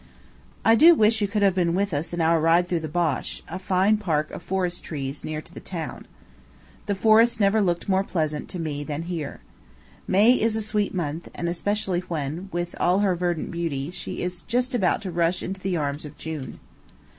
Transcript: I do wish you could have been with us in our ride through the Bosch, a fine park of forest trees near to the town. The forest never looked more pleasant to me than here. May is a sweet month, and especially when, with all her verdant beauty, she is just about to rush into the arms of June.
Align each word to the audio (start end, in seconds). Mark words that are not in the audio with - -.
I 0.65 0.73
do 0.73 0.95
wish 0.95 1.21
you 1.21 1.27
could 1.27 1.43
have 1.43 1.53
been 1.53 1.75
with 1.75 1.93
us 1.93 2.11
in 2.11 2.21
our 2.21 2.39
ride 2.39 2.67
through 2.67 2.79
the 2.79 2.87
Bosch, 2.87 3.41
a 3.47 3.59
fine 3.59 3.97
park 3.97 4.31
of 4.31 4.41
forest 4.41 4.83
trees 4.83 5.23
near 5.23 5.41
to 5.43 5.53
the 5.53 5.59
town. 5.59 6.07
The 6.87 6.95
forest 6.95 7.39
never 7.39 7.61
looked 7.61 7.87
more 7.87 8.03
pleasant 8.03 8.49
to 8.49 8.59
me 8.59 8.83
than 8.83 9.03
here. 9.03 9.41
May 10.07 10.31
is 10.33 10.55
a 10.55 10.63
sweet 10.63 10.95
month, 10.95 11.29
and 11.35 11.47
especially 11.47 11.99
when, 11.99 12.49
with 12.51 12.75
all 12.79 13.01
her 13.01 13.15
verdant 13.15 13.51
beauty, 13.51 13.91
she 13.91 14.23
is 14.23 14.41
just 14.41 14.73
about 14.73 15.03
to 15.03 15.11
rush 15.11 15.43
into 15.43 15.61
the 15.61 15.77
arms 15.77 16.03
of 16.03 16.17
June. 16.17 16.59